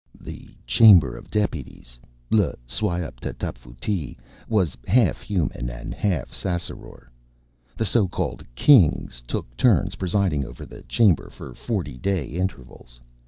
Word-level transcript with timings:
The 0.19 0.49
Chamber 0.65 1.15
of 1.15 1.29
Deputies 1.29 1.99
L'Syawp 2.31 3.19
t' 3.19 3.33
Tapfuti 3.33 4.17
was 4.49 4.75
half 4.87 5.21
Human 5.21 5.69
and 5.69 5.93
half 5.93 6.31
Ssassaror. 6.31 7.09
The 7.77 7.85
so 7.85 8.07
called 8.07 8.43
Kings 8.55 9.21
took 9.27 9.55
turns 9.55 9.93
presiding 9.97 10.43
over 10.43 10.65
the 10.65 10.81
Chamber 10.89 11.29
for 11.29 11.53
forty 11.53 11.97
day 11.99 12.25
intervals. 12.25 12.99